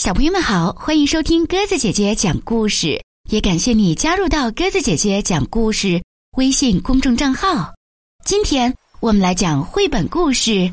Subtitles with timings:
[0.00, 6.02] 小朋友们好，欢迎收听鸽子姐姐讲故事，也感谢你加入到鸽子姐姐讲故事
[6.38, 7.74] 微信公众账号。
[8.24, 10.52] 今天我们来讲绘本故事《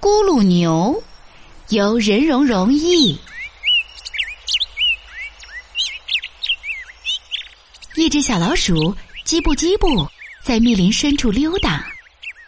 [0.00, 1.00] 咕噜牛》，
[1.76, 3.16] 由任蓉蓉译。
[7.94, 10.04] 一只小老鼠叽不叽不
[10.42, 11.86] 在密林深处溜达，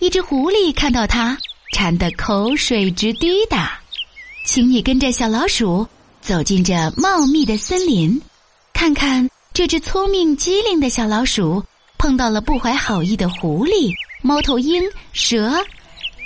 [0.00, 1.38] 一只狐狸看到它，
[1.72, 3.78] 馋得口水直滴答。
[4.44, 5.86] 请你跟着小老鼠
[6.20, 8.20] 走进这茂密的森林，
[8.72, 11.62] 看看这只聪明机灵的小老鼠
[11.98, 13.92] 碰到了不怀好意的狐狸、
[14.22, 15.54] 猫头鹰、蛇，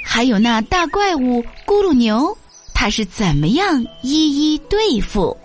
[0.05, 2.37] 还有那大怪物咕噜牛，
[2.75, 5.37] 它是怎么样一一对付？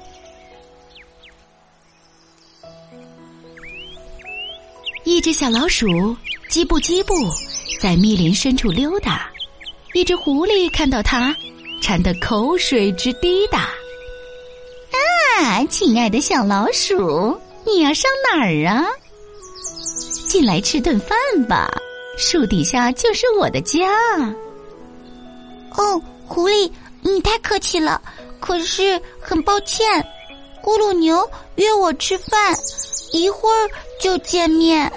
[5.05, 5.87] 一只小老鼠
[6.51, 7.13] 叽不叽不
[7.79, 9.29] 在密林深处溜达，
[9.93, 11.35] 一只狐狸看到它。
[11.81, 13.69] 馋得口水直滴答。
[15.39, 18.85] 啊，亲爱的小老鼠，你要上哪儿啊？
[20.27, 21.71] 进来吃顿饭吧，
[22.17, 23.87] 树底下就是我的家。
[25.77, 26.69] 哦，狐狸，
[27.01, 28.01] 你太客气了。
[28.41, 29.87] 可是很抱歉，
[30.61, 32.53] 咕噜牛约我吃饭，
[33.13, 33.69] 一会儿
[34.01, 34.91] 就见面。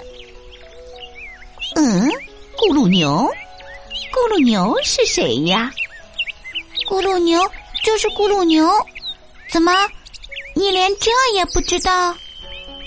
[1.76, 2.10] 嗯，
[2.56, 3.30] 咕噜牛，
[4.12, 5.70] 咕噜牛是谁呀？
[6.90, 7.40] 咕噜牛
[7.84, 8.68] 就是咕噜牛，
[9.48, 9.72] 怎么，
[10.62, 12.14] 你连这也不知道？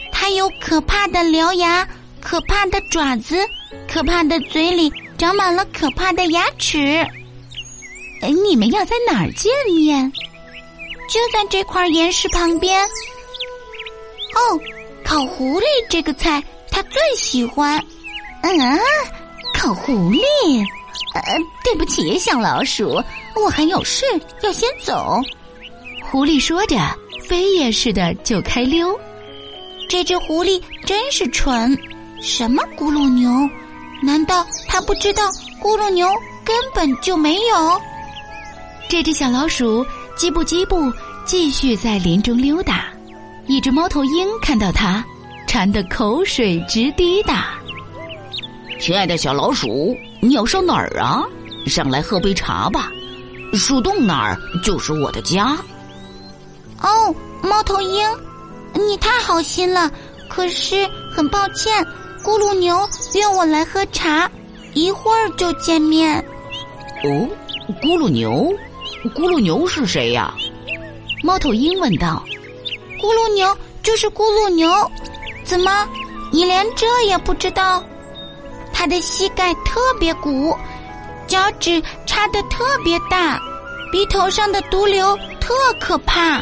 [0.10, 1.86] 它有可怕的獠牙，
[2.22, 3.38] 可怕的爪子，
[3.86, 7.06] 可怕的嘴里长满了可怕的牙齿。
[8.22, 10.10] 你们要在哪儿见面？
[11.10, 12.82] 就在这块岩石旁边。
[12.82, 14.58] 哦，
[15.04, 17.78] 烤狐狸这个菜他最喜欢。
[18.42, 18.80] 嗯，
[19.54, 20.22] 烤狐狸。
[21.14, 23.04] 呃，对不起，小老鼠，
[23.36, 24.06] 我还有事
[24.44, 25.22] 要先走。
[26.10, 26.78] 狐狸说着，
[27.28, 28.98] 飞也似的就开溜。
[29.90, 31.78] 这只狐狸真是蠢，
[32.22, 33.30] 什么咕噜牛？
[34.02, 35.24] 难道它不知道
[35.62, 36.08] 咕噜牛
[36.44, 37.82] 根本就没有？
[38.90, 39.86] 这只小老鼠
[40.18, 40.92] 叽不叽不
[41.26, 42.86] 继续在林中溜达。
[43.48, 45.04] 一只猫头鹰看到它，
[45.48, 47.54] 馋得口水直滴答。
[48.80, 49.96] 亲爱的小老鼠。
[50.22, 51.24] 你要上哪儿啊？
[51.68, 52.90] 上来喝杯茶吧。
[53.54, 55.56] 树洞那儿就是我的家。
[56.82, 58.08] 哦，猫头鹰，
[58.74, 59.92] 你太好心了。
[60.28, 61.86] 可是很抱歉，
[62.24, 62.78] 咕噜牛
[63.14, 64.30] 约我来喝茶，
[64.74, 66.18] 一会儿就见面。
[67.04, 67.30] 哦，
[67.82, 68.52] 咕噜牛，
[69.16, 70.34] 咕噜牛是谁呀？
[71.24, 72.24] 猫头鹰问道。
[73.00, 74.70] 咕噜牛就是咕噜牛，
[75.44, 75.88] 怎么，
[76.32, 77.84] 你连这也不知道？
[78.74, 80.58] 他的膝盖特别鼓，
[81.28, 83.40] 脚趾插的特别大，
[83.92, 86.42] 鼻头上的毒瘤特可怕。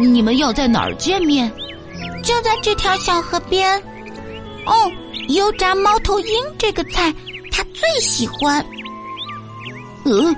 [0.00, 1.50] 你们要在哪儿见面？
[2.22, 3.82] 就在这条小河边。
[4.66, 4.90] 哦，
[5.28, 7.14] 油炸猫头鹰这个菜
[7.50, 8.64] 他最喜欢。
[10.04, 10.34] 嗯，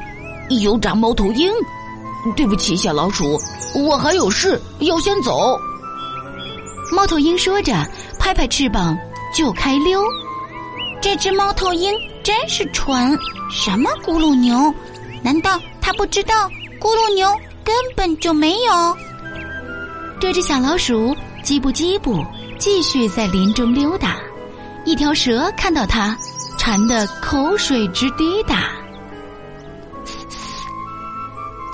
[0.63, 1.53] 油炸猫头鹰。
[2.37, 3.37] 对不起，小老鼠，
[3.75, 5.59] 我还有事要先走。
[6.93, 7.75] 猫头鹰说着，
[8.19, 8.97] 拍拍翅膀
[9.35, 10.01] 就开溜。
[11.01, 13.19] 这只猫头鹰真是蠢，
[13.51, 14.73] 什么咕噜牛？
[15.21, 16.49] 难道它不知道
[16.81, 17.29] 咕噜牛
[17.65, 18.97] 根本就没有？
[20.23, 22.25] 这只小老鼠叽不叽不
[22.57, 24.19] 继续在林中溜达，
[24.85, 26.17] 一条蛇看到它，
[26.57, 28.71] 馋得口水直滴答。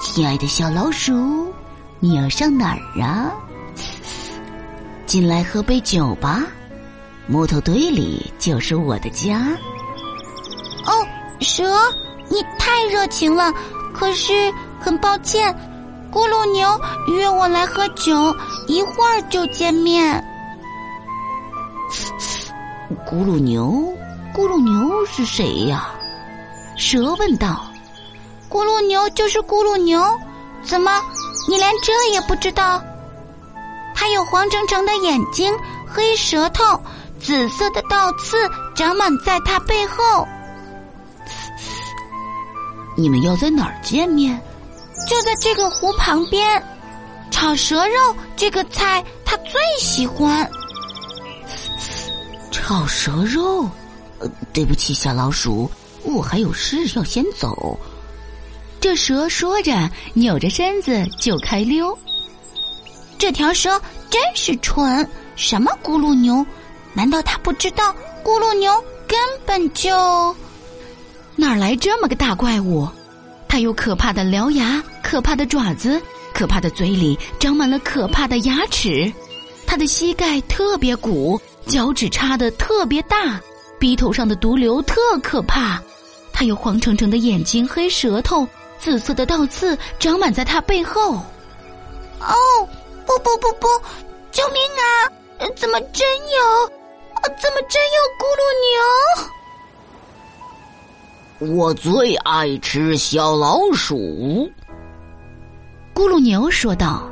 [0.01, 1.53] 亲爱的小老鼠，
[2.01, 3.31] 你要上哪儿啊？
[5.05, 6.43] 进来喝杯酒吧。
[7.27, 9.47] 木头堆里就是我的家。
[10.87, 11.07] 哦，
[11.41, 11.71] 蛇，
[12.31, 13.53] 你太热情了。
[13.93, 15.55] 可是很抱歉，
[16.19, 16.69] 咕噜牛
[17.07, 18.35] 约我来喝酒，
[18.67, 20.21] 一会儿就见面。
[23.07, 23.95] 咕噜牛，
[24.35, 25.91] 咕噜牛是谁呀？
[26.77, 27.65] 蛇问道。
[28.51, 30.03] 咕噜牛就是咕噜牛，
[30.65, 31.01] 怎么，
[31.49, 32.83] 你连这也不知道？
[33.95, 35.55] 它有黄澄澄的眼睛，
[35.87, 36.65] 黑舌头。
[37.21, 38.37] 紫色的倒刺
[38.75, 40.27] 长满在它背后。
[42.97, 44.41] 你们要在哪儿见面？
[45.09, 46.63] 就在这个湖旁边。
[47.31, 50.49] 炒蛇肉这个菜他最喜欢。
[52.51, 53.69] 炒蛇肉？
[54.19, 55.71] 呃，对不起，小老鼠，
[56.03, 57.79] 我还有事要先走。
[58.81, 61.97] 这蛇说着，扭着身子就开溜。
[63.17, 63.81] 这条蛇
[64.11, 66.45] 真是蠢，什么咕噜牛？
[66.95, 67.95] 难道他不知道
[68.25, 68.73] 咕噜牛
[69.07, 70.35] 根本就
[71.37, 72.89] 哪来这么个大怪物？
[73.49, 76.01] 它有可怕的獠牙，可怕的爪子，
[76.35, 79.11] 可怕的嘴里长满了可怕的牙齿，
[79.67, 83.41] 它的膝盖特别鼓，脚趾插的特别大，
[83.79, 85.83] 鼻头上的毒瘤特可怕。
[86.33, 88.47] 它有黄澄澄的眼睛，黑舌头，
[88.79, 91.15] 紫色的倒刺长满在它背后。
[92.21, 92.35] 哦，
[93.07, 93.67] 不不不不，
[94.31, 95.11] 救命啊！
[95.57, 96.69] 怎么真有？
[97.41, 98.43] 怎么真有咕噜
[99.25, 99.38] 牛？
[101.41, 104.51] 我最爱吃小老鼠，
[105.95, 107.09] 咕噜牛说道：“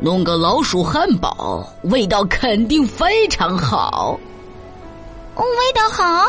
[0.00, 4.18] 弄个老鼠汉堡，味道肯定非常好。
[5.36, 6.26] 味道好？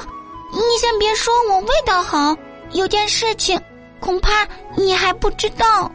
[0.51, 2.35] 你先别说我味道好，
[2.73, 3.57] 有件事情
[4.01, 5.89] 恐怕你还不知道，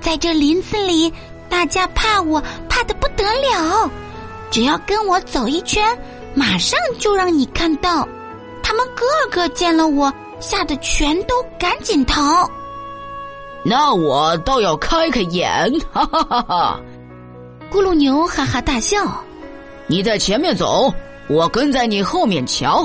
[0.00, 1.12] 在这林子里，
[1.48, 3.90] 大家怕我怕的不得了，
[4.52, 5.98] 只要跟我走一圈，
[6.32, 8.06] 马上就让你看到。”
[8.72, 10.10] 他们个个见了我，
[10.40, 12.50] 吓得全都赶紧逃。
[13.62, 16.80] 那我倒要开开眼， 哈哈哈哈！
[17.70, 19.22] 咕噜牛哈哈大笑。
[19.86, 20.90] 你在前面走，
[21.28, 22.82] 我跟在你后面瞧。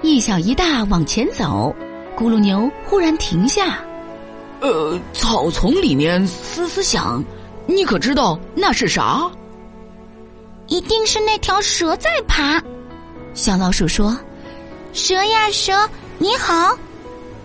[0.00, 1.74] 一小一大往前走，
[2.16, 3.80] 咕噜牛忽然停下。
[4.60, 7.20] 呃，草丛里面嘶嘶响，
[7.66, 9.28] 你可知道那是啥？
[10.68, 12.62] 一定是那条蛇在爬。
[13.34, 14.16] 小老鼠说。
[14.92, 16.76] 蛇呀蛇，你好！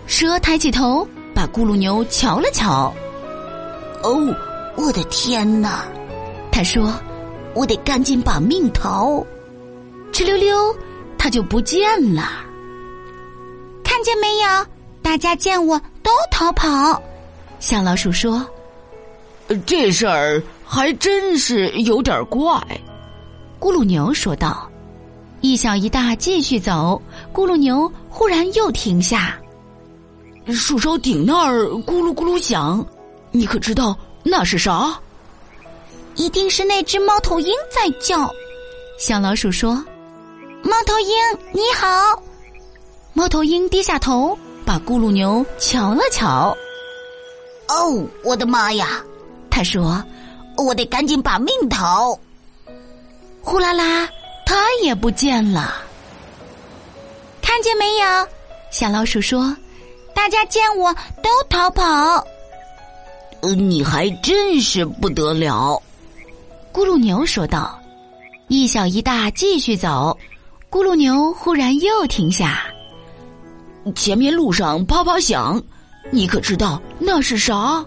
[0.06, 2.92] 蛇抬起头，把咕噜牛瞧了瞧。
[4.02, 4.34] 哦，
[4.76, 5.84] 我的天哪！
[6.52, 6.92] 他说
[7.54, 9.24] ：“我得赶紧把命逃。”
[10.12, 10.76] 哧溜溜，
[11.16, 12.30] 他就不见了。
[13.82, 14.66] 看见没有？
[15.00, 17.02] 大家见我都逃跑。
[17.60, 18.46] 小老鼠说
[19.64, 22.60] ：“这事儿还真是有点怪。”
[23.58, 24.67] 咕噜牛说道。
[25.40, 27.00] 一小一大继续走，
[27.32, 29.38] 咕噜牛忽然又停下。
[30.48, 32.84] 树梢顶那儿咕噜咕噜响，
[33.30, 34.98] 你可知道那是啥？
[36.16, 38.28] 一定是那只猫头鹰在叫。
[38.98, 39.74] 小老鼠说
[40.64, 41.14] ：“猫头鹰
[41.52, 42.20] 你好。”
[43.14, 46.56] 猫头鹰低下头，把咕噜牛瞧了瞧。
[47.68, 49.04] 哦，我的妈呀！
[49.50, 50.02] 他说
[50.58, 52.18] ：“我得赶紧把命逃。”
[53.40, 54.08] 呼啦啦。
[54.48, 55.74] 它也不见了，
[57.42, 58.28] 看见没有？
[58.70, 59.54] 小老鼠说
[60.16, 60.90] ：“大家见我
[61.22, 61.84] 都逃跑。”
[63.42, 65.78] 呃，你还真是不得了。”
[66.72, 67.78] 咕噜牛说道。
[68.48, 70.18] 一小一大继续走，
[70.70, 72.64] 咕噜牛忽然又停下。
[73.94, 75.62] 前面路上啪啪响，
[76.10, 77.84] 你可知道那是啥？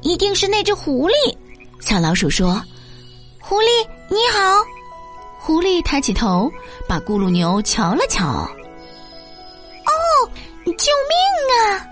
[0.00, 1.36] 一定是那只狐狸。
[1.80, 2.64] 小老鼠说
[3.38, 4.40] ：“狐狸你好。”
[5.42, 6.52] 狐狸抬起头，
[6.86, 8.26] 把咕噜牛瞧了瞧。
[9.88, 9.92] “哦，
[10.64, 11.16] 救命
[11.56, 11.86] 啊！”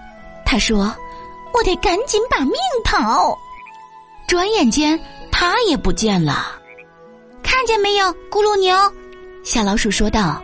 [0.44, 0.94] 他说
[1.54, 2.54] ，“我得赶紧把命
[2.84, 3.36] 逃。”
[4.28, 5.00] 转眼间，
[5.32, 6.54] 他也不见了。
[7.42, 8.76] 看见没有，咕噜牛？
[9.42, 10.42] 小老鼠说道：“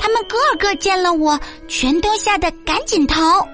[0.00, 1.38] 他们个个见了我，
[1.68, 3.46] 全都吓得赶紧逃。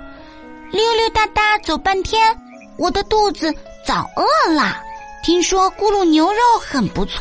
[0.71, 2.35] 溜溜达达走半天，
[2.79, 3.55] 我的肚子
[3.87, 4.81] 早饿了。
[5.23, 7.21] 听说咕噜牛肉很不错。”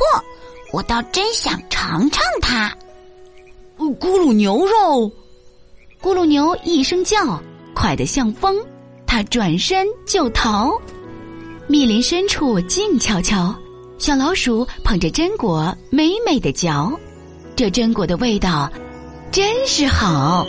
[0.78, 2.72] 我倒真想尝尝它，
[3.80, 5.12] 咕噜牛肉，
[6.00, 7.42] 咕噜牛一声叫，
[7.74, 8.56] 快得像风，
[9.08, 10.72] 它转身就逃。
[11.66, 13.56] 密林深处静悄悄，
[13.98, 16.94] 小老鼠捧着榛果美美的嚼，
[17.56, 18.72] 这榛果的味道
[19.32, 20.46] 真是好。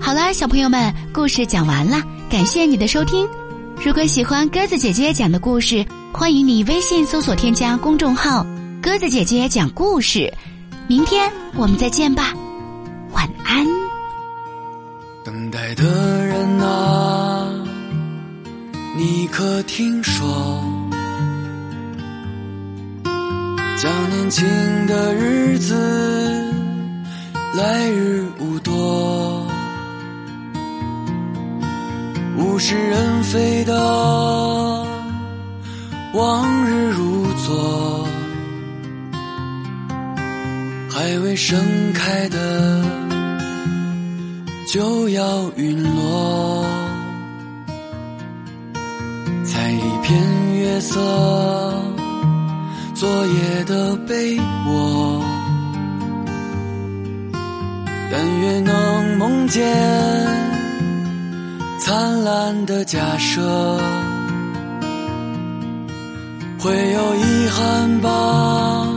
[0.00, 3.28] 好啦，小朋友们，故事讲完了，感谢你的收听。
[3.84, 5.84] 如果喜欢鸽子姐姐讲的故事。
[6.18, 8.44] 欢迎你微信搜索添加公众号
[8.82, 10.32] “鸽子姐姐讲故事”，
[10.88, 12.32] 明天我们再见吧，
[13.12, 13.66] 晚安。
[15.22, 15.84] 等待的
[16.24, 17.52] 人啊，
[18.96, 20.64] 你可听说，
[23.76, 24.46] 将年轻
[24.86, 25.74] 的日子
[27.52, 29.46] 来日无多，
[32.38, 34.85] 物是人非的。
[36.16, 38.08] 往日如昨，
[40.90, 41.58] 还未盛
[41.92, 42.82] 开的
[44.66, 46.64] 就要陨落。
[49.44, 50.18] 采一片
[50.54, 50.98] 月色，
[52.94, 55.22] 昨夜的被窝，
[58.10, 59.62] 但愿能梦见
[61.78, 63.78] 灿烂的假设。
[66.66, 68.88] 会有遗憾吧，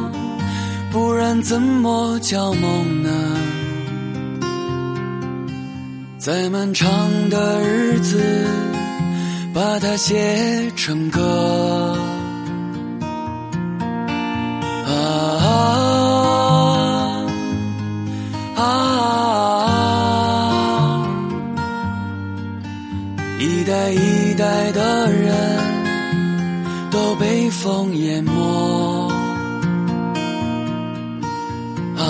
[0.91, 3.09] 不然怎么叫梦呢？
[6.17, 6.89] 再漫长
[7.29, 8.19] 的日子
[9.53, 11.95] 把它写成歌。
[14.87, 15.88] 啊啊
[27.69, 28.31] 风淹没。
[31.97, 32.01] 啊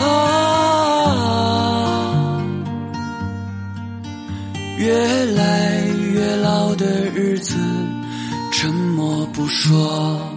[0.00, 0.06] 啊！
[4.78, 4.90] 越
[5.34, 5.84] 来
[6.14, 7.58] 越老的日子。
[8.50, 10.31] 沉默不说，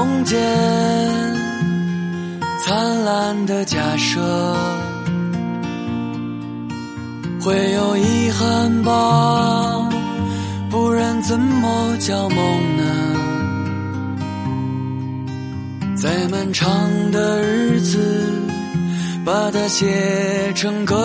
[0.00, 0.40] 梦见
[2.64, 4.18] 灿烂的假设，
[7.42, 9.86] 会有遗憾吧，
[10.70, 12.82] 不然怎么叫梦呢？
[15.96, 16.66] 再漫长
[17.12, 17.98] 的日子。
[19.22, 20.96] 把它写成歌，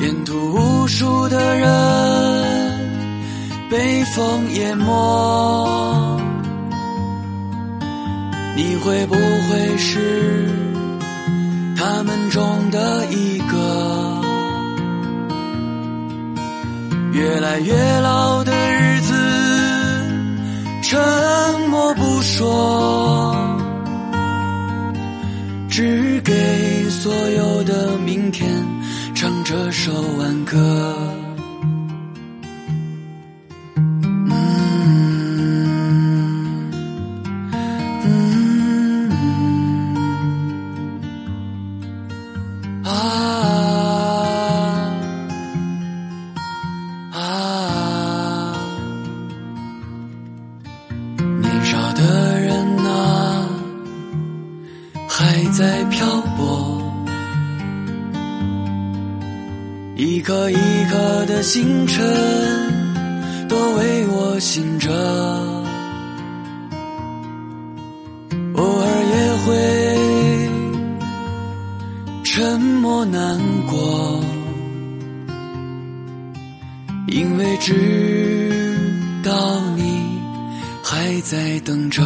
[0.00, 1.70] 沿途无数的人
[4.14, 6.20] 风淹没，
[8.56, 10.48] 你会不会是
[11.76, 13.56] 他们中的一个？
[17.12, 19.12] 越来越老的日子，
[20.82, 20.98] 沉
[21.70, 23.34] 默不说。
[25.68, 28.48] 只给所有的明天
[29.14, 31.27] 唱这首挽歌。
[55.58, 56.80] 在漂泊，
[59.96, 60.54] 一颗一
[60.88, 61.98] 颗的星辰
[63.48, 64.88] 都为我醒着，
[68.54, 68.86] 偶尔
[69.16, 69.50] 也会
[72.22, 73.36] 沉默难
[73.66, 74.22] 过，
[77.08, 78.78] 因为知
[79.24, 80.20] 道你
[80.84, 82.04] 还在等着。